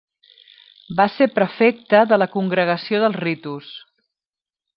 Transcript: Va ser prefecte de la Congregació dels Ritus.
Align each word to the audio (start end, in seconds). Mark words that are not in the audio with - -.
Va 1.01 1.05
ser 1.17 1.27
prefecte 1.35 1.99
de 2.13 2.19
la 2.23 2.29
Congregació 2.37 3.03
dels 3.05 3.21
Ritus. 3.27 3.71